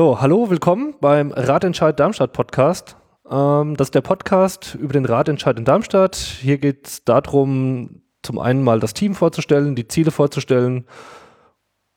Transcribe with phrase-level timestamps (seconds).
[0.00, 2.96] So, hallo, willkommen beim Ratentscheid Darmstadt Podcast.
[3.28, 6.14] Ähm, das ist der Podcast über den Ratentscheid in Darmstadt.
[6.14, 10.86] Hier geht es darum, zum einen mal das Team vorzustellen, die Ziele vorzustellen.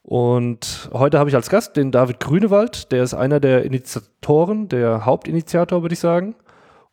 [0.01, 5.05] Und heute habe ich als Gast den David Grünewald, der ist einer der Initiatoren, der
[5.05, 6.33] Hauptinitiator, würde ich sagen.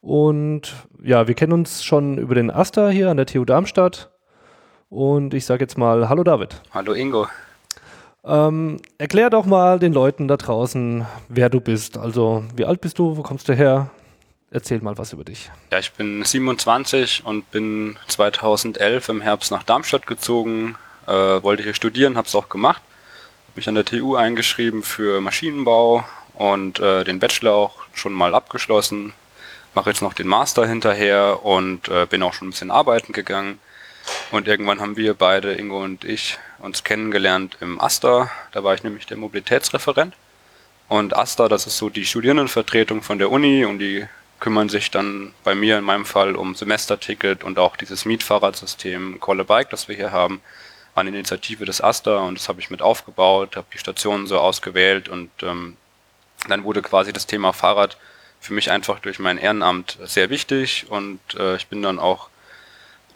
[0.03, 4.11] Und ja, wir kennen uns schon über den Asta hier an der TU Darmstadt.
[4.91, 6.61] Und ich sage jetzt mal Hallo David.
[6.75, 7.29] Hallo Ingo.
[8.25, 11.97] Ähm, erklär doch mal den Leuten da draußen, wer du bist.
[11.97, 13.17] Also, wie alt bist du?
[13.17, 13.91] Wo kommst du her?
[14.51, 15.51] Erzähl mal was über dich.
[15.71, 20.77] Ja, ich bin 27 und bin 2011 im Herbst nach Darmstadt gezogen.
[21.07, 22.83] Äh, wollte hier studieren, habe es auch gemacht.
[23.49, 28.35] Habe mich an der TU eingeschrieben für Maschinenbau und äh, den Bachelor auch schon mal
[28.35, 29.13] abgeschlossen.
[29.75, 33.59] Mache jetzt noch den Master hinterher und äh, bin auch schon ein bisschen arbeiten gegangen.
[34.31, 38.31] Und irgendwann haben wir beide, Ingo und ich, uns kennengelernt im AStA.
[38.53, 40.15] Da war ich nämlich der Mobilitätsreferent.
[40.89, 44.07] Und AStA, das ist so die Studierendenvertretung von der Uni und die
[44.41, 49.41] kümmern sich dann bei mir in meinem Fall um Semesterticket und auch dieses Mietfahrradsystem Call
[49.41, 50.41] a Bike, das wir hier haben,
[50.95, 55.09] an Initiative des AStA und das habe ich mit aufgebaut, habe die Stationen so ausgewählt
[55.09, 55.77] und ähm,
[56.49, 57.99] dann wurde quasi das Thema Fahrrad
[58.41, 62.29] für mich einfach durch mein Ehrenamt sehr wichtig und äh, ich bin dann auch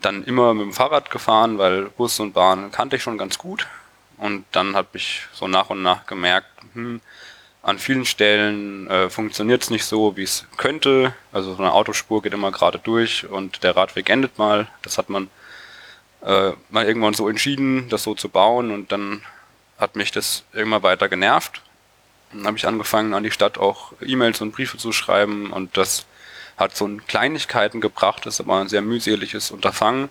[0.03, 3.67] dann immer mit dem Fahrrad gefahren, weil Bus und Bahn kannte ich schon ganz gut.
[4.19, 7.01] Und dann habe ich so nach und nach gemerkt, hm,
[7.63, 11.15] an vielen Stellen äh, funktioniert es nicht so, wie es könnte.
[11.33, 14.69] Also so eine Autospur geht immer gerade durch und der Radweg endet mal.
[14.83, 15.31] Das hat man
[16.23, 19.23] äh, mal irgendwann so entschieden, das so zu bauen und dann
[19.79, 21.63] hat mich das immer weiter genervt.
[22.33, 26.07] Dann habe ich angefangen, an die Stadt auch E-Mails und Briefe zu schreiben und das
[26.57, 30.11] hat so Kleinigkeiten gebracht, ist aber ein sehr mühseliges Unterfangen.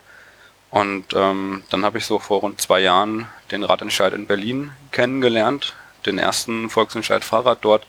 [0.70, 5.74] Und ähm, dann habe ich so vor rund zwei Jahren den Radentscheid in Berlin kennengelernt,
[6.06, 7.86] den ersten Volksentscheid Fahrrad dort.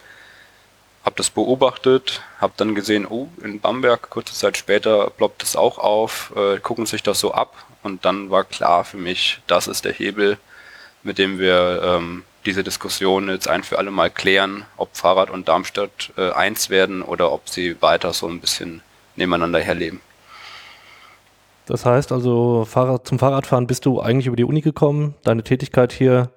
[1.04, 5.78] Habe das beobachtet, habe dann gesehen, oh, in Bamberg, kurze Zeit später ploppt es auch
[5.78, 7.54] auf, äh, gucken sich das so ab.
[7.82, 10.38] Und dann war klar für mich, das ist der Hebel,
[11.02, 15.48] mit dem wir ähm, diese Diskussion jetzt ein für alle Mal klären, ob Fahrrad und
[15.48, 18.82] Darmstadt äh, eins werden oder ob sie weiter so ein bisschen
[19.16, 20.00] nebeneinander herleben.
[21.66, 25.92] Das heißt also, Fahrrad, zum Fahrradfahren bist du eigentlich über die Uni gekommen, deine Tätigkeit
[25.92, 26.30] hier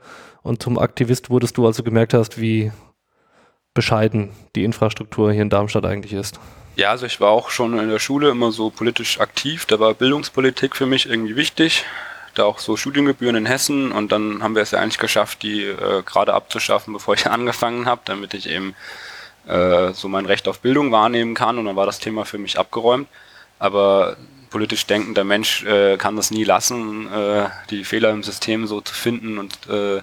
[0.43, 2.71] und zum Aktivist wurdest du also gemerkt hast, wie
[3.73, 6.39] bescheiden die Infrastruktur hier in Darmstadt eigentlich ist.
[6.75, 9.93] Ja, also ich war auch schon in der Schule immer so politisch aktiv, da war
[9.93, 11.85] Bildungspolitik für mich irgendwie wichtig
[12.35, 15.63] da auch so Studiengebühren in Hessen und dann haben wir es ja eigentlich geschafft, die
[15.63, 18.75] äh, gerade abzuschaffen, bevor ich angefangen habe, damit ich eben
[19.47, 22.59] äh, so mein Recht auf Bildung wahrnehmen kann und dann war das Thema für mich
[22.59, 23.07] abgeräumt.
[23.57, 24.17] Aber
[24.49, 28.93] politisch denkender Mensch äh, kann das nie lassen, äh, die Fehler im System so zu
[28.93, 30.01] finden und äh,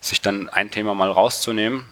[0.00, 1.86] sich dann ein Thema mal rauszunehmen.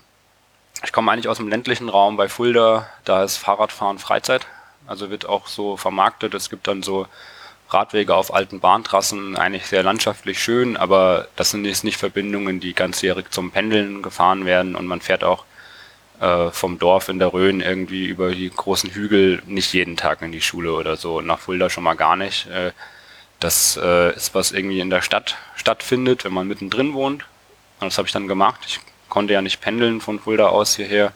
[0.84, 4.46] Ich komme eigentlich aus dem ländlichen Raum bei Fulda, da ist Fahrradfahren Freizeit,
[4.86, 6.34] also wird auch so vermarktet.
[6.34, 7.06] Es gibt dann so
[7.68, 12.74] Radwege auf alten Bahntrassen eigentlich sehr landschaftlich schön, aber das sind jetzt nicht Verbindungen, die
[12.74, 15.44] ganzjährig zum Pendeln gefahren werden und man fährt auch
[16.20, 20.32] äh, vom Dorf in der Rhön irgendwie über die großen Hügel nicht jeden Tag in
[20.32, 22.46] die Schule oder so, nach Fulda schon mal gar nicht.
[22.46, 22.72] Äh,
[23.40, 27.24] das äh, ist was irgendwie in der Stadt stattfindet, wenn man mittendrin wohnt.
[27.80, 28.60] Und das habe ich dann gemacht.
[28.66, 31.12] Ich konnte ja nicht pendeln von Fulda aus hierher,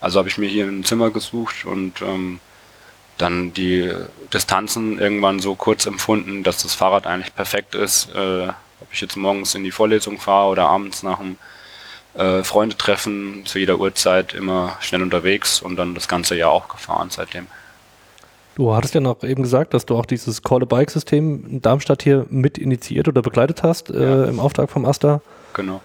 [0.00, 2.38] also habe ich mir hier ein Zimmer gesucht und ähm,
[3.18, 3.92] dann die
[4.32, 8.14] Distanzen irgendwann so kurz empfunden, dass das Fahrrad eigentlich perfekt ist.
[8.14, 8.48] Äh,
[8.80, 11.36] ob ich jetzt morgens in die Vorlesung fahre oder abends nach dem
[12.14, 17.08] äh, Freundetreffen zu jeder Uhrzeit immer schnell unterwegs und dann das ganze Jahr auch gefahren
[17.10, 17.46] seitdem.
[18.54, 22.56] Du hattest ja noch eben gesagt, dass du auch dieses Call-a-Bike-System in Darmstadt hier mit
[22.56, 24.24] initiiert oder begleitet hast äh, ja.
[24.24, 25.20] im Auftrag vom Asta.
[25.52, 25.82] Genau.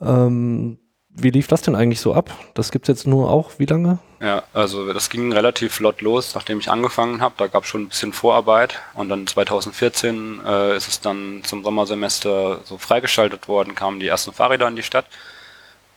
[0.00, 0.78] Ähm,
[1.18, 2.30] wie lief das denn eigentlich so ab?
[2.54, 3.98] Das gibt es jetzt nur auch wie lange?
[4.20, 7.34] Ja, also das ging relativ flott los, nachdem ich angefangen habe.
[7.36, 11.62] Da gab es schon ein bisschen Vorarbeit und dann 2014 äh, ist es dann zum
[11.62, 15.06] Sommersemester so freigeschaltet worden, kamen die ersten Fahrräder in die Stadt.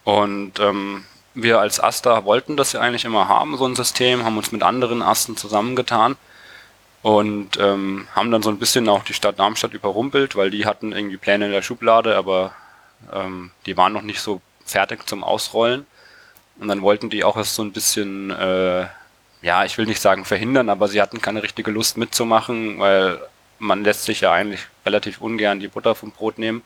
[0.04, 4.38] Und ähm, wir als Asta wollten das ja eigentlich immer haben, so ein System, haben
[4.38, 6.18] uns mit anderen Asten zusammengetan
[7.02, 10.92] und ähm, haben dann so ein bisschen auch die Stadt Darmstadt überrumpelt, weil die hatten
[10.92, 12.54] irgendwie Pläne in der Schublade, aber
[13.14, 14.42] ähm, die waren noch nicht so
[14.72, 15.86] fertig zum Ausrollen.
[16.60, 18.86] Und dann wollten die auch erst so ein bisschen, äh,
[19.42, 23.20] ja, ich will nicht sagen verhindern, aber sie hatten keine richtige Lust mitzumachen, weil
[23.60, 26.64] man lässt sich ja eigentlich relativ ungern die Butter vom Brot nehmen.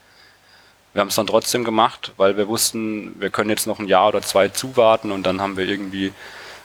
[0.94, 4.07] Wir haben es dann trotzdem gemacht, weil wir wussten, wir können jetzt noch ein Jahr
[4.07, 6.13] oder zwei zuwarten und dann haben wir irgendwie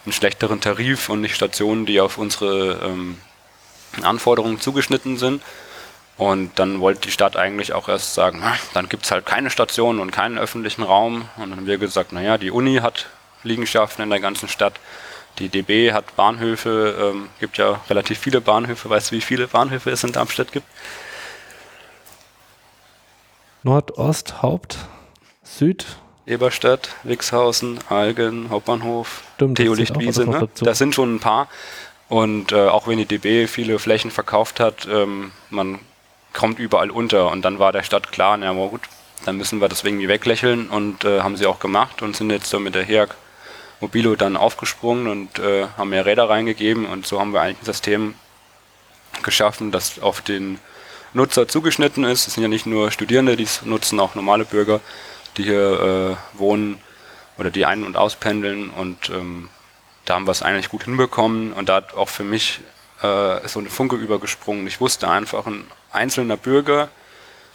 [0.05, 3.19] einen schlechteren Tarif und nicht Stationen, die auf unsere ähm,
[4.03, 5.43] Anforderungen zugeschnitten sind.
[6.21, 9.99] Und dann wollte die Stadt eigentlich auch erst sagen, na, dann gibt's halt keine Station
[9.99, 11.23] und keinen öffentlichen Raum.
[11.39, 13.07] Und dann haben wir gesagt, naja, die Uni hat
[13.43, 14.75] Liegenschaften in der ganzen Stadt.
[15.39, 18.91] Die DB hat Bahnhöfe, ähm, gibt ja relativ viele Bahnhöfe.
[18.91, 20.67] Weißt du, wie viele Bahnhöfe es in Darmstadt gibt?
[23.63, 24.77] Nord, Ost, Haupt,
[25.43, 25.87] Süd.
[26.27, 30.27] Eberstadt, Wixhausen, Algen, Hauptbahnhof, Theolichtwiese.
[30.27, 30.51] Ne?
[30.61, 31.49] Das sind schon ein paar.
[32.11, 35.79] Und äh, auch wenn die DB viele Flächen verkauft hat, ähm, man
[36.33, 37.31] kommt überall unter.
[37.31, 38.83] Und dann war der Stadt klar, na gut,
[39.25, 40.69] dann müssen wir das irgendwie weglächeln.
[40.69, 43.15] Und äh, haben sie auch gemacht und sind jetzt so mit der HEAG
[43.81, 46.87] Mobilo dann aufgesprungen und äh, haben mehr Räder reingegeben.
[46.87, 48.15] Und so haben wir eigentlich ein System
[49.23, 50.59] geschaffen, das auf den
[51.13, 52.29] Nutzer zugeschnitten ist.
[52.29, 54.81] Es sind ja nicht nur Studierende, die es nutzen, auch normale Bürger,
[55.37, 56.79] die hier äh, wohnen
[57.39, 58.71] oder die ein- und auspendeln.
[58.71, 59.49] Und ähm,
[60.05, 61.53] da haben wir es eigentlich gut hinbekommen.
[61.53, 62.61] Und da hat auch für mich
[63.03, 64.67] äh, so eine Funke übergesprungen.
[64.67, 66.89] Ich wusste einfach, ein einzelner Bürger,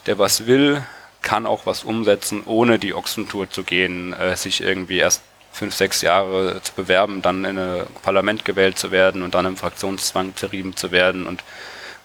[0.06, 0.84] der was will,
[1.22, 6.02] kann auch was umsetzen, ohne die Ochsentour zu gehen, äh, sich irgendwie erst fünf, sechs
[6.02, 10.76] Jahre zu bewerben, dann in ein Parlament gewählt zu werden und dann im Fraktionszwang zerrieben
[10.76, 11.44] zu werden und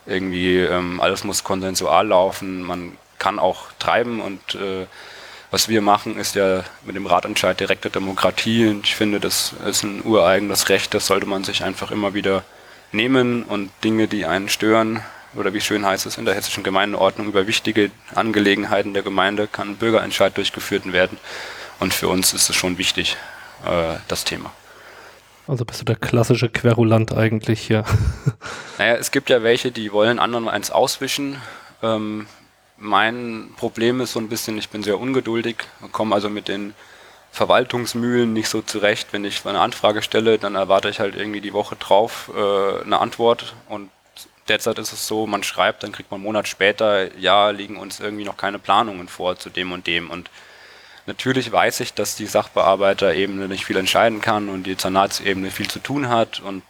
[0.06, 2.62] irgendwie ähm, alles muss konsensual laufen.
[2.62, 4.86] Man kann auch treiben und äh,
[5.50, 9.82] was wir machen, ist ja mit dem Ratentscheid direkte Demokratie und ich finde, das ist
[9.82, 12.44] ein ureigenes Recht, das sollte man sich einfach immer wieder
[12.92, 15.02] nehmen und Dinge, die einen stören,
[15.34, 19.76] oder wie schön heißt es in der hessischen Gemeindeordnung, über wichtige Angelegenheiten der Gemeinde kann
[19.76, 21.18] Bürgerentscheid durchgeführt werden.
[21.78, 23.16] Und für uns ist es schon wichtig,
[23.64, 24.52] äh, das Thema.
[25.46, 27.84] Also bist du der klassische Querulant eigentlich hier.
[28.78, 31.36] naja, es gibt ja welche, die wollen anderen eins auswischen.
[31.82, 32.26] Ähm,
[32.76, 35.56] mein Problem ist so ein bisschen, ich bin sehr ungeduldig,
[35.92, 36.74] komme also mit den
[37.32, 39.08] Verwaltungsmühlen nicht so zurecht.
[39.12, 42.98] Wenn ich eine Anfrage stelle, dann erwarte ich halt irgendwie die Woche drauf äh, eine
[43.00, 43.90] Antwort und
[44.48, 48.00] derzeit ist es so, man schreibt, dann kriegt man einen Monat später, ja, liegen uns
[48.00, 50.30] irgendwie noch keine Planungen vor zu dem und dem und
[51.06, 55.80] Natürlich weiß ich, dass die Sachbearbeiterebene nicht viel entscheiden kann und die Zernatsebene viel zu
[55.80, 56.62] tun hat und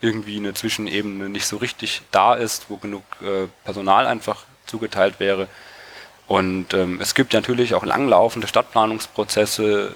[0.00, 5.46] irgendwie eine Zwischenebene nicht so richtig da ist, wo genug äh, Personal einfach zugeteilt wäre.
[6.26, 9.94] Und ähm, es gibt natürlich auch langlaufende Stadtplanungsprozesse.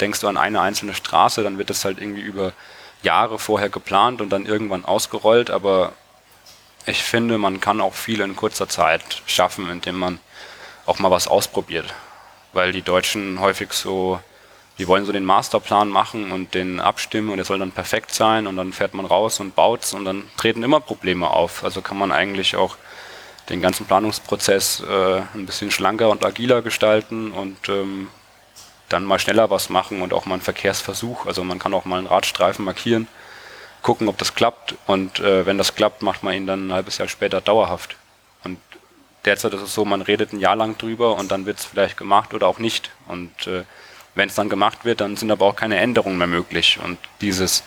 [0.00, 2.52] Denkst du an eine einzelne Straße, dann wird das halt irgendwie über
[3.02, 5.50] Jahre vorher geplant und dann irgendwann ausgerollt.
[5.50, 5.92] Aber
[6.84, 10.18] ich finde, man kann auch viel in kurzer Zeit schaffen, indem man
[10.84, 11.94] auch mal was ausprobiert
[12.56, 14.18] weil die Deutschen häufig so,
[14.78, 18.46] die wollen so den Masterplan machen und den abstimmen und der soll dann perfekt sein
[18.46, 21.62] und dann fährt man raus und baut's und dann treten immer Probleme auf.
[21.62, 22.76] Also kann man eigentlich auch
[23.48, 28.08] den ganzen Planungsprozess äh, ein bisschen schlanker und agiler gestalten und ähm,
[28.88, 31.26] dann mal schneller was machen und auch mal einen Verkehrsversuch.
[31.26, 33.08] Also man kann auch mal einen Radstreifen markieren,
[33.82, 36.98] gucken, ob das klappt und äh, wenn das klappt, macht man ihn dann ein halbes
[36.98, 37.96] Jahr später dauerhaft.
[38.44, 38.58] Und
[39.24, 41.96] derzeit ist es so, man redet ein Jahr lang drüber und dann wird es vielleicht
[41.96, 42.90] gemacht oder auch nicht.
[43.06, 43.64] Und äh,
[44.14, 46.78] wenn es dann gemacht wird, dann sind aber auch keine Änderungen mehr möglich.
[46.82, 47.62] Und dieses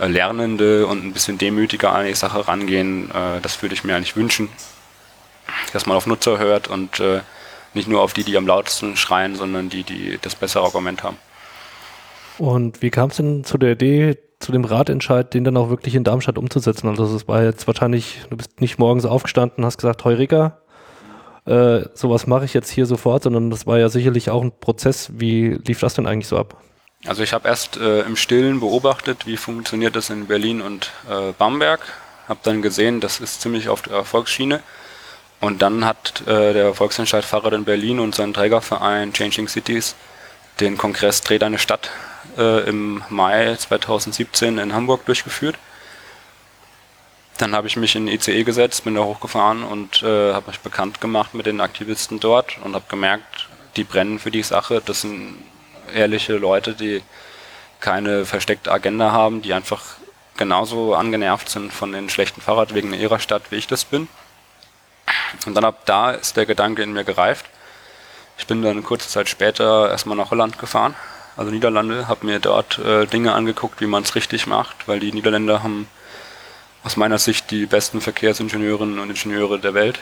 [0.00, 3.96] äh, Lernende und ein bisschen demütiger an die Sache rangehen, äh, das würde ich mir
[3.96, 4.48] eigentlich wünschen,
[5.72, 7.20] dass man auf Nutzer hört und äh,
[7.74, 11.18] nicht nur auf die, die am lautesten schreien, sondern die, die das bessere Argument haben.
[12.38, 15.94] Und wie kam es denn zu der Idee, zu dem Ratentscheid, den dann auch wirklich
[15.94, 16.88] in Darmstadt umzusetzen?
[16.88, 20.58] Also es war jetzt wahrscheinlich, du bist nicht morgens aufgestanden, hast gesagt, Heurika,
[21.46, 25.10] äh, sowas mache ich jetzt hier sofort, sondern das war ja sicherlich auch ein Prozess.
[25.14, 26.62] Wie lief das denn eigentlich so ab?
[27.06, 31.32] Also ich habe erst äh, im Stillen beobachtet, wie funktioniert das in Berlin und äh,
[31.36, 31.80] Bamberg.
[32.28, 34.60] Habe dann gesehen, das ist ziemlich auf der Erfolgsschiene.
[35.40, 39.94] Und dann hat äh, der Volksentscheid Fahrrad in Berlin und sein Trägerverein Changing Cities
[40.60, 41.90] den Kongress Dreh deine Stadt
[42.36, 45.56] äh, im Mai 2017 in Hamburg durchgeführt.
[47.38, 51.00] Dann habe ich mich in ICE gesetzt, bin da hochgefahren und äh, habe mich bekannt
[51.00, 54.82] gemacht mit den Aktivisten dort und habe gemerkt, die brennen für die Sache.
[54.84, 55.36] Das sind
[55.94, 57.00] ehrliche Leute, die
[57.78, 59.84] keine versteckte Agenda haben, die einfach
[60.36, 64.08] genauso angenervt sind von den schlechten Fahrradwegen in ihrer Stadt, wie ich das bin.
[65.46, 67.46] Und dann ab da ist der Gedanke in mir gereift.
[68.38, 70.94] Ich bin dann kurze Zeit später erstmal nach Holland gefahren,
[71.36, 75.12] also Niederlande, habe mir dort äh, Dinge angeguckt, wie man es richtig macht, weil die
[75.12, 75.88] Niederländer haben
[76.84, 79.98] aus meiner Sicht die besten Verkehrsingenieurinnen und Ingenieure der Welt.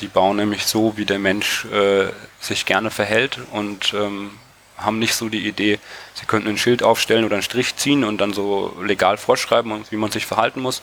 [0.00, 2.06] Die bauen nämlich so, wie der Mensch äh,
[2.40, 4.30] sich gerne verhält und ähm,
[4.78, 5.78] haben nicht so die Idee,
[6.14, 9.96] sie könnten ein Schild aufstellen oder einen Strich ziehen und dann so legal vorschreiben, wie
[9.96, 10.82] man sich verhalten muss,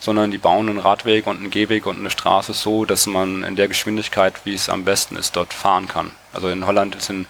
[0.00, 3.54] sondern die bauen einen Radweg und einen Gehweg und eine Straße so, dass man in
[3.54, 6.10] der Geschwindigkeit, wie es am besten ist, dort fahren kann.
[6.32, 7.26] Also in Holland sind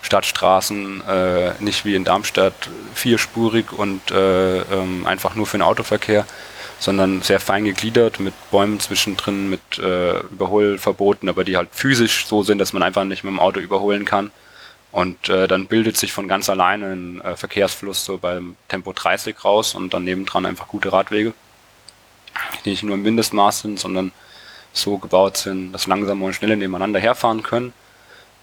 [0.00, 6.26] Stadtstraßen äh, nicht wie in Darmstadt vierspurig und äh, ähm, einfach nur für den Autoverkehr,
[6.78, 12.42] sondern sehr fein gegliedert mit Bäumen zwischendrin, mit äh, Überholverboten, aber die halt physisch so
[12.42, 14.30] sind, dass man einfach nicht mit dem Auto überholen kann.
[14.92, 19.42] Und äh, dann bildet sich von ganz alleine ein äh, Verkehrsfluss so beim Tempo 30
[19.44, 21.32] raus und dann nebendran einfach gute Radwege,
[22.64, 24.12] die nicht nur im Mindestmaß sind, sondern
[24.72, 27.72] so gebaut sind, dass langsame und schnelle nebeneinander herfahren können.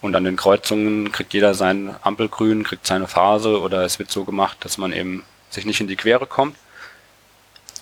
[0.00, 4.24] Und an den Kreuzungen kriegt jeder sein Ampelgrün, kriegt seine Phase oder es wird so
[4.24, 6.56] gemacht, dass man eben sich nicht in die Quere kommt.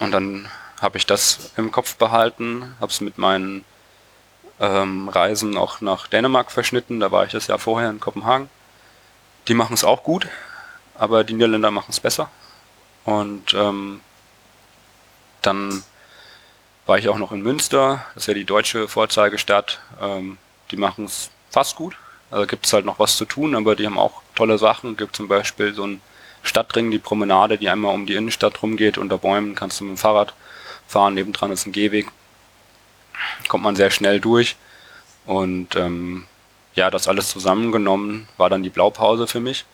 [0.00, 0.48] Und dann
[0.80, 3.64] habe ich das im Kopf behalten, habe es mit meinen
[4.58, 7.00] ähm, Reisen auch nach Dänemark verschnitten.
[7.00, 8.48] Da war ich das Jahr vorher in Kopenhagen
[9.48, 10.28] die machen es auch gut,
[10.94, 12.30] aber die Niederländer machen es besser.
[13.04, 14.00] Und ähm,
[15.42, 15.82] dann
[16.86, 19.80] war ich auch noch in Münster, das ist ja die deutsche Vorzeigestadt.
[20.00, 20.38] Ähm,
[20.70, 21.96] die machen es fast gut.
[22.30, 24.96] Also gibt es halt noch was zu tun, aber die haben auch tolle Sachen.
[24.96, 26.00] Gibt zum Beispiel so einen
[26.42, 28.98] Stadtring, die Promenade, die einmal um die Innenstadt rumgeht.
[28.98, 30.34] Unter Bäumen kannst du mit dem Fahrrad
[30.86, 31.14] fahren.
[31.14, 32.08] Nebendran ist ein Gehweg.
[33.48, 34.56] Kommt man sehr schnell durch.
[35.26, 36.26] Und ähm,
[36.74, 39.64] ja, das alles zusammengenommen war dann die Blaupause für mich.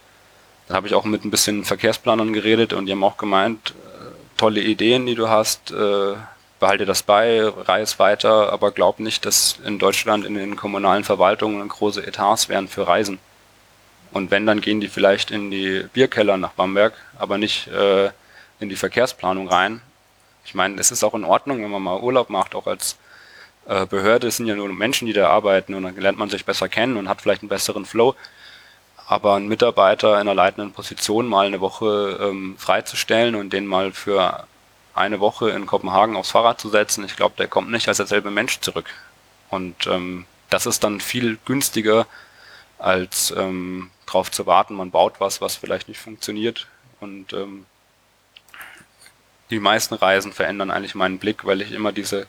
[0.67, 4.11] Da habe ich auch mit ein bisschen Verkehrsplanern geredet und die haben auch gemeint, äh,
[4.37, 6.15] tolle Ideen, die du hast, äh,
[6.59, 11.67] behalte das bei, reis weiter, aber glaub nicht, dass in Deutschland in den kommunalen Verwaltungen
[11.69, 13.19] große Etats wären für Reisen.
[14.13, 18.11] Und wenn, dann gehen die vielleicht in die Bierkeller nach Bamberg, aber nicht äh,
[18.61, 19.83] in die Verkehrsplanung rein.
[20.45, 22.97] Ich meine, es ist auch in Ordnung, wenn man mal Urlaub macht, auch als
[23.67, 26.69] äh, Behörde sind ja nur Menschen, die da arbeiten und dann lernt man sich besser
[26.69, 28.15] kennen und hat vielleicht einen besseren Flow.
[29.09, 33.93] Aber ein Mitarbeiter in einer leitenden Position mal eine Woche ähm, freizustellen und den mal
[33.93, 34.47] für
[34.97, 38.31] eine Woche in Kopenhagen aufs Fahrrad zu setzen, ich glaube, der kommt nicht als derselbe
[38.31, 38.87] Mensch zurück.
[39.50, 42.07] Und ähm, das ist dann viel günstiger,
[42.79, 46.67] als ähm, darauf zu warten, man baut was, was vielleicht nicht funktioniert.
[47.00, 47.67] Und ähm,
[49.50, 52.26] die meisten Reisen verändern eigentlich meinen Blick, weil ich immer diese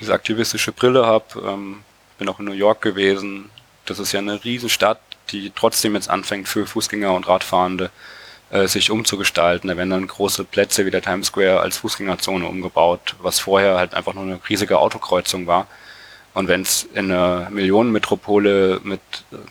[0.00, 1.24] diese aktivistische Brille habe.
[1.44, 1.82] Ähm,
[2.18, 3.50] bin auch in New York gewesen.
[3.84, 5.00] Das ist ja eine Riesenstadt,
[5.30, 7.90] die trotzdem jetzt anfängt für Fußgänger und Radfahrende
[8.50, 9.68] sich umzugestalten.
[9.68, 13.94] Da werden dann große Plätze wie der Times Square als Fußgängerzone umgebaut, was vorher halt
[13.94, 15.66] einfach nur eine riesige Autokreuzung war.
[16.32, 19.00] Und wenn es in einer Millionenmetropole mit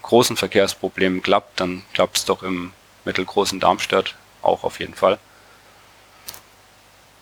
[0.01, 2.71] großen Verkehrsproblemen klappt, dann klappt es doch im
[3.05, 5.17] mittelgroßen Darmstadt auch auf jeden Fall.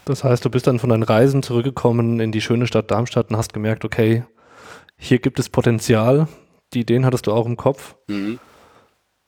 [0.05, 3.37] Das heißt, du bist dann von deinen Reisen zurückgekommen in die schöne Stadt Darmstadt und
[3.37, 4.25] hast gemerkt, okay,
[4.97, 6.27] hier gibt es Potenzial.
[6.73, 7.95] Die Ideen hattest du auch im Kopf.
[8.07, 8.39] Mhm.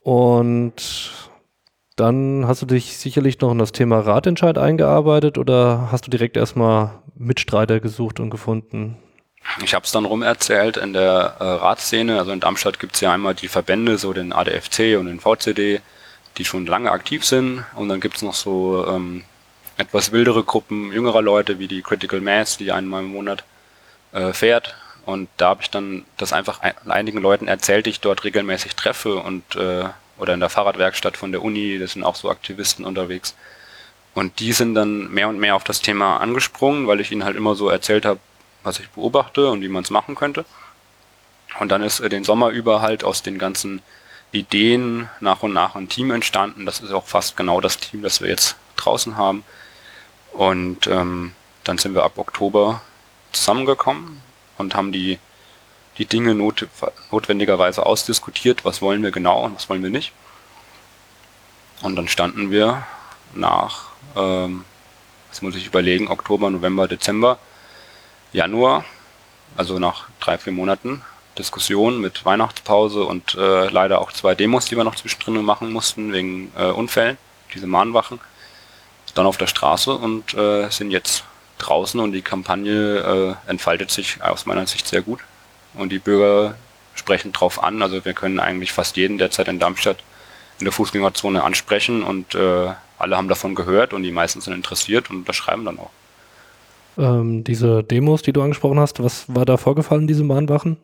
[0.02, 1.30] Und
[1.96, 6.38] dann hast du dich sicherlich noch in das Thema Ratentscheid eingearbeitet oder hast du direkt
[6.38, 8.98] erstmal Mitstreiter gesucht und gefunden?
[9.64, 12.18] Ich habe es dann rum erzählt in der äh, Radszene.
[12.18, 15.82] Also in Darmstadt gibt es ja einmal die Verbände, so den ADFC und den VCD,
[16.38, 17.64] die schon lange aktiv sind.
[17.76, 19.24] Und dann gibt es noch so ähm,
[19.78, 23.44] etwas wildere Gruppen jüngerer Leute wie die Critical Mass, die einmal im Monat
[24.12, 24.76] äh, fährt.
[25.06, 29.18] Und da habe ich dann das einfach einigen Leuten erzählt, die ich dort regelmäßig treffe
[29.18, 29.86] und äh,
[30.18, 33.36] oder in der Fahrradwerkstatt von der Uni, das sind auch so Aktivisten unterwegs.
[34.14, 37.36] Und die sind dann mehr und mehr auf das Thema angesprungen, weil ich ihnen halt
[37.36, 38.20] immer so erzählt habe,
[38.64, 40.46] was ich beobachte und wie man es machen könnte.
[41.60, 43.82] Und dann ist äh, den Sommer über halt aus den ganzen
[44.32, 46.66] Ideen nach und nach ein Team entstanden.
[46.66, 49.44] Das ist auch fast genau das Team, das wir jetzt draußen haben.
[50.34, 52.82] Und ähm, dann sind wir ab Oktober
[53.32, 54.22] zusammengekommen
[54.58, 55.20] und haben die,
[55.98, 56.68] die Dinge not,
[57.12, 60.12] notwendigerweise ausdiskutiert, was wollen wir genau und was wollen wir nicht.
[61.82, 62.86] Und dann standen wir
[63.34, 64.66] nach, ähm,
[65.30, 67.38] jetzt muss ich überlegen, Oktober, November, Dezember,
[68.34, 68.86] Januar,
[69.58, 71.02] also nach drei, vier Monaten
[71.38, 76.14] Diskussion mit Weihnachtspause und äh, leider auch zwei Demos, die wir noch zwischendrin machen mussten
[76.14, 77.18] wegen äh, Unfällen,
[77.54, 78.20] diese Mahnwachen
[79.16, 81.24] dann auf der Straße und äh, sind jetzt
[81.58, 85.22] draußen und die Kampagne äh, entfaltet sich aus meiner Sicht sehr gut.
[85.78, 86.56] Und die Bürger
[86.96, 87.82] sprechen drauf an.
[87.82, 89.98] Also wir können eigentlich fast jeden derzeit in Darmstadt
[90.60, 95.10] in der Fußgängerzone ansprechen und äh, alle haben davon gehört und die meisten sind interessiert
[95.10, 95.92] und unterschreiben dann auch.
[96.98, 100.78] Ähm, diese Demos, die du angesprochen hast, was war da vorgefallen, diese Mahnwachen?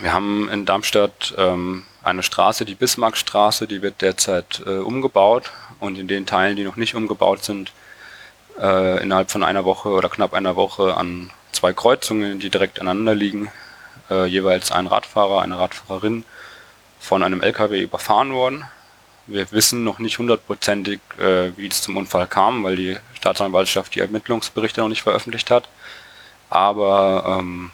[0.00, 5.50] Wir haben in Darmstadt ähm, eine Straße, die Bismarckstraße, die wird derzeit äh, umgebaut
[5.80, 7.72] und in den Teilen, die noch nicht umgebaut sind,
[8.60, 13.14] äh, innerhalb von einer Woche oder knapp einer Woche an zwei Kreuzungen, die direkt aneinander
[13.14, 13.48] liegen,
[14.10, 16.24] äh, jeweils ein Radfahrer, eine Radfahrerin
[16.98, 18.64] von einem LKW überfahren worden.
[19.26, 24.00] Wir wissen noch nicht hundertprozentig, äh, wie es zum Unfall kam, weil die Staatsanwaltschaft die
[24.00, 25.68] Ermittlungsberichte noch nicht veröffentlicht hat.
[26.48, 27.70] Aber ähm,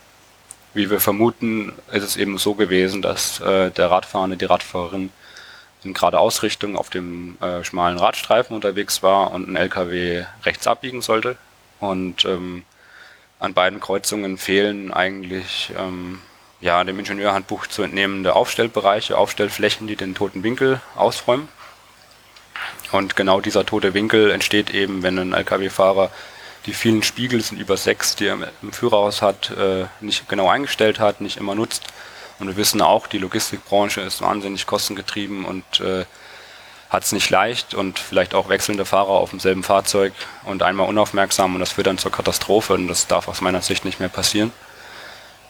[0.74, 5.10] wie wir vermuten, ist es eben so gewesen, dass äh, der Radfahrende, die Radfahrerin
[5.84, 11.02] in gerade Ausrichtung auf dem äh, schmalen Radstreifen unterwegs war und ein LKW rechts abbiegen
[11.02, 11.36] sollte.
[11.80, 12.64] Und ähm,
[13.42, 16.20] an beiden Kreuzungen fehlen eigentlich ähm,
[16.60, 21.48] ja, dem Ingenieurhandbuch zu entnehmende Aufstellbereiche, Aufstellflächen, die den toten Winkel ausräumen.
[22.92, 26.10] Und genau dieser tote Winkel entsteht eben, wenn ein LKW-Fahrer
[26.66, 31.00] die vielen Spiegel, sind über sechs, die er im Führerhaus hat, äh, nicht genau eingestellt
[31.00, 31.86] hat, nicht immer nutzt.
[32.38, 36.04] Und wir wissen auch, die Logistikbranche ist wahnsinnig kostengetrieben und äh,
[36.92, 40.12] hat es nicht leicht und vielleicht auch wechselnde Fahrer auf demselben Fahrzeug
[40.44, 43.86] und einmal unaufmerksam und das führt dann zur Katastrophe und das darf aus meiner Sicht
[43.86, 44.52] nicht mehr passieren.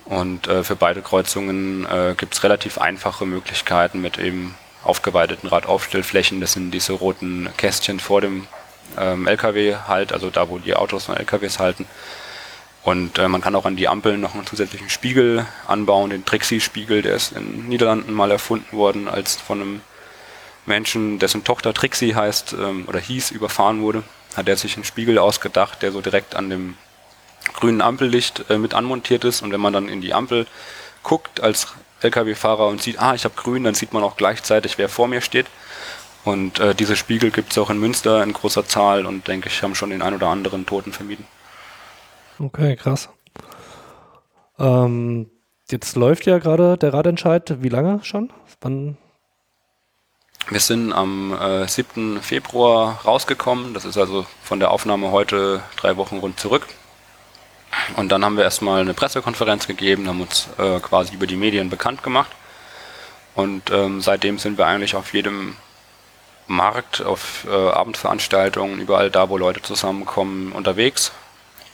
[0.04, 6.40] Und äh, für beide Kreuzungen äh, gibt es relativ einfache Möglichkeiten mit eben aufgeweiteten Radaufstellflächen.
[6.40, 8.46] Das sind diese roten Kästchen vor dem
[8.96, 11.86] ähm, LKW halt, also da, wo die Autos und LKWs halten.
[12.84, 17.02] Und äh, man kann auch an die Ampeln noch einen zusätzlichen Spiegel anbauen, den Trixie-Spiegel,
[17.02, 19.80] der ist in den Niederlanden mal erfunden worden, als von einem
[20.66, 24.02] Menschen, dessen Tochter Trixie heißt ähm, oder hieß, überfahren wurde,
[24.36, 26.76] hat er sich einen Spiegel ausgedacht, der so direkt an dem
[27.54, 29.42] grünen Ampellicht äh, mit anmontiert ist.
[29.42, 30.46] Und wenn man dann in die Ampel
[31.02, 34.88] guckt als Lkw-Fahrer und sieht, ah, ich habe grün, dann sieht man auch gleichzeitig, wer
[34.88, 35.46] vor mir steht.
[36.24, 39.62] Und äh, diese Spiegel gibt es auch in Münster in großer Zahl und denke ich,
[39.62, 41.26] haben schon den ein oder anderen Toten vermieden.
[42.38, 43.08] Okay, krass.
[44.58, 45.30] Ähm,
[45.70, 47.62] jetzt läuft ja gerade der Radentscheid.
[47.62, 48.32] Wie lange schon?
[48.60, 48.96] Wann?
[50.52, 52.20] Wir sind am äh, 7.
[52.20, 53.72] Februar rausgekommen.
[53.72, 56.66] Das ist also von der Aufnahme heute drei Wochen rund zurück.
[57.96, 61.70] Und dann haben wir erstmal eine Pressekonferenz gegeben, haben uns äh, quasi über die Medien
[61.70, 62.30] bekannt gemacht.
[63.34, 65.56] Und ähm, seitdem sind wir eigentlich auf jedem
[66.48, 71.12] Markt, auf äh, Abendveranstaltungen, überall da, wo Leute zusammenkommen, unterwegs.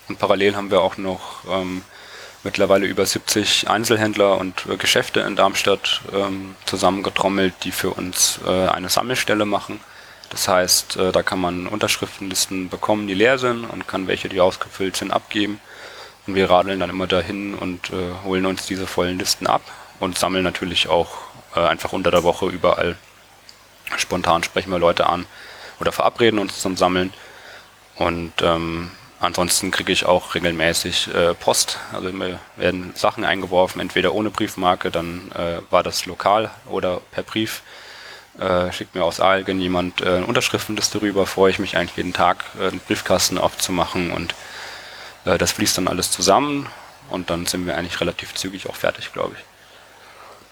[0.08, 1.82] Und parallel haben wir auch noch ähm,
[2.44, 8.68] mittlerweile über 70 Einzelhändler und äh, Geschäfte in Darmstadt ähm, zusammengetrommelt, die für uns äh,
[8.68, 9.80] eine Sammelstelle machen.
[10.30, 14.40] Das heißt, äh, da kann man Unterschriftenlisten bekommen, die leer sind und kann welche, die
[14.40, 15.60] ausgefüllt sind, abgeben.
[16.26, 19.62] Und wir radeln dann immer dahin und äh, holen uns diese vollen Listen ab
[19.98, 21.16] und sammeln natürlich auch
[21.54, 22.96] äh, einfach unter der Woche überall.
[23.96, 25.24] Spontan sprechen wir Leute an
[25.80, 27.12] oder verabreden uns zum Sammeln.
[27.96, 31.78] Und ähm, ansonsten kriege ich auch regelmäßig äh, Post.
[31.92, 37.22] Also mir werden Sachen eingeworfen, entweder ohne Briefmarke, dann äh, war das lokal oder per
[37.22, 37.62] Brief.
[38.38, 42.12] Äh, schickt mir aus Algen jemand äh, eine Unterschriftenliste rüber, freue ich mich eigentlich jeden
[42.12, 44.34] Tag, äh, einen Briefkasten aufzumachen und
[45.24, 46.68] äh, das fließt dann alles zusammen
[47.10, 49.44] und dann sind wir eigentlich relativ zügig auch fertig, glaube ich.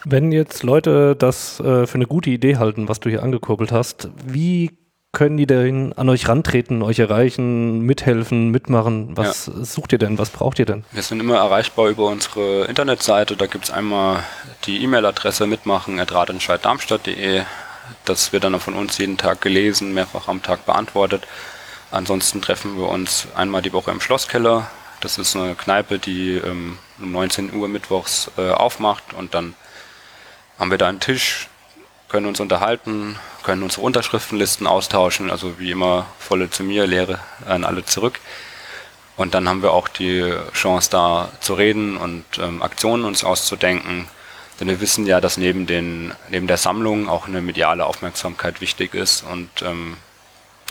[0.04, 4.08] Wenn jetzt Leute das äh, für eine gute Idee halten, was du hier angekurbelt hast,
[4.24, 4.76] wie
[5.16, 9.16] können die denn an euch rantreten, euch erreichen, mithelfen, mitmachen?
[9.16, 9.64] Was ja.
[9.64, 10.18] sucht ihr denn?
[10.18, 10.84] Was braucht ihr denn?
[10.92, 13.34] Wir sind immer erreichbar über unsere Internetseite.
[13.34, 14.22] Da gibt es einmal
[14.66, 17.44] die E-Mail-Adresse mitmachen ratentscheiddarmstadt.de.
[18.04, 21.26] Das wird dann von uns jeden Tag gelesen, mehrfach am Tag beantwortet.
[21.90, 24.70] Ansonsten treffen wir uns einmal die Woche im Schlosskeller.
[25.00, 29.54] Das ist eine Kneipe, die ähm, um 19 Uhr mittwochs äh, aufmacht und dann
[30.58, 31.48] haben wir da einen Tisch,
[32.08, 37.64] können uns unterhalten, können unsere Unterschriftenlisten austauschen, also wie immer volle zu mir, leere an
[37.64, 38.20] alle zurück.
[39.16, 44.06] Und dann haben wir auch die Chance da zu reden und ähm, Aktionen uns auszudenken.
[44.60, 48.94] Denn wir wissen ja, dass neben, den, neben der Sammlung auch eine mediale Aufmerksamkeit wichtig
[48.94, 49.96] ist und ähm,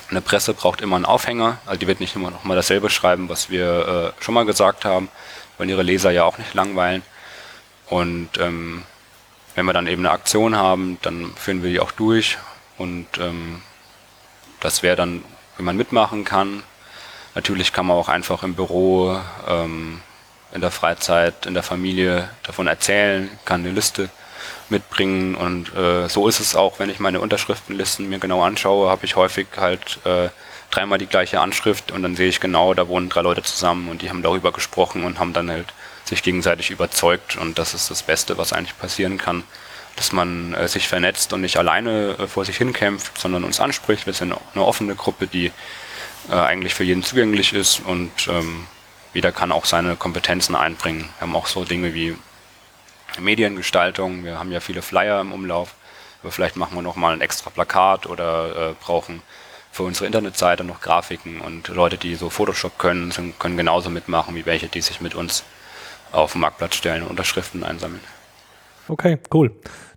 [0.10, 3.28] eine Presse braucht immer einen Aufhänger, also die wird nicht immer noch mal dasselbe schreiben,
[3.28, 5.10] was wir äh, schon mal gesagt haben,
[5.58, 7.02] wollen ihre Leser ja auch nicht langweilen.
[7.88, 8.84] Und ähm,
[9.56, 12.38] wenn wir dann eben eine Aktion haben, dann führen wir die auch durch
[12.78, 13.62] und ähm,
[14.60, 15.24] das wäre dann,
[15.58, 16.63] wenn man mitmachen kann.
[17.34, 20.02] Natürlich kann man auch einfach im Büro, ähm,
[20.54, 24.10] in der Freizeit, in der Familie davon erzählen, kann eine Liste
[24.70, 25.36] mitbringen.
[25.36, 29.15] Und äh, so ist es auch, wenn ich meine Unterschriftenlisten mir genau anschaue, habe ich
[29.15, 30.30] häufig halt äh,
[30.72, 34.02] dreimal die gleiche Anschrift und dann sehe ich genau, da wohnen drei Leute zusammen und
[34.02, 35.68] die haben darüber gesprochen und haben dann halt
[36.06, 39.44] sich gegenseitig überzeugt und das ist das Beste, was eigentlich passieren kann,
[39.96, 44.06] dass man äh, sich vernetzt und nicht alleine äh, vor sich hinkämpft, sondern uns anspricht.
[44.06, 45.52] Wir sind eine offene Gruppe, die
[46.30, 48.68] äh, eigentlich für jeden zugänglich ist und ähm,
[49.13, 51.10] jeder kann auch seine Kompetenzen einbringen.
[51.18, 52.15] Wir haben auch so Dinge wie
[53.20, 54.26] Mediengestaltung.
[54.26, 55.76] Wir haben ja viele Flyer im Umlauf.
[56.22, 59.22] Aber vielleicht machen wir noch mal ein extra Plakat oder äh, brauchen
[59.72, 64.46] für unsere Internetseite noch Grafiken und Leute, die so Photoshop können, können genauso mitmachen wie
[64.46, 65.44] welche, die sich mit uns
[66.12, 68.02] auf den Marktplatz stellen und Unterschriften einsammeln.
[68.88, 69.52] Okay, cool.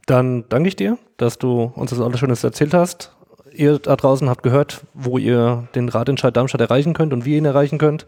[0.06, 3.12] Dann danke ich dir, dass du uns das alles Schönes erzählt hast.
[3.52, 7.38] Ihr da draußen habt gehört, wo ihr den Ratentscheid Darmstadt erreichen könnt und wie ihr
[7.38, 8.06] ihn erreichen könnt.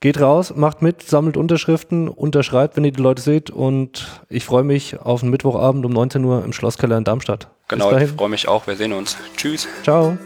[0.00, 4.62] Geht raus, macht mit, sammelt Unterschriften, unterschreibt, wenn ihr die Leute seht und ich freue
[4.62, 7.48] mich auf einen Mittwochabend um 19 Uhr im Schlosskeller in Darmstadt.
[7.68, 8.66] Genau, ich freue mich auch.
[8.66, 9.16] Wir sehen uns.
[9.36, 9.66] Tschüss.
[9.82, 10.18] Ciao.